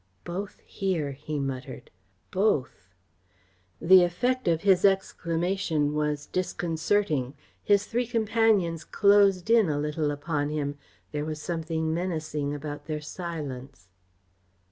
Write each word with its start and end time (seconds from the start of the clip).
"Both 0.23 0.61
here!" 0.65 1.11
he 1.11 1.37
muttered. 1.37 1.91
"Both!" 2.31 2.95
The 3.79 4.01
effect 4.01 4.47
of 4.47 4.61
his 4.61 4.83
exclamation 4.83 5.93
was 5.93 6.25
disconcerting. 6.25 7.35
His 7.63 7.85
three 7.85 8.07
companions 8.07 8.83
closed 8.83 9.51
in 9.51 9.69
a 9.69 9.77
little 9.77 10.09
upon 10.09 10.49
him. 10.49 10.79
There 11.11 11.23
was 11.23 11.39
something 11.39 11.93
menacing 11.93 12.51
about 12.51 12.85
their 12.87 13.01
silence. 13.01 13.89